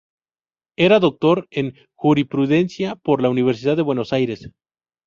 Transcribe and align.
Era 0.77 0.99
doctor 0.99 1.45
en 1.51 1.75
jurisprudencia 1.93 2.95
por 2.95 3.21
la 3.21 3.29
Universidad 3.29 3.75
de 3.77 3.83
Buenos 3.83 4.13
Aires. 4.13 4.49